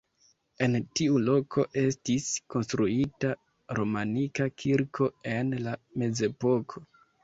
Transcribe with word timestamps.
En 0.67 0.77
tiu 0.99 1.19
loko 1.25 1.65
estis 1.83 2.31
konstruita 2.55 3.37
romanika 3.83 4.51
kirko 4.65 5.15
en 5.39 5.57
la 5.71 5.81
mezepoko. 6.05 6.89